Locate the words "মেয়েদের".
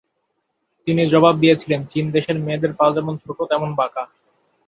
2.39-2.71